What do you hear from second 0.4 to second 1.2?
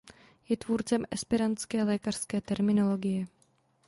Je tvůrcem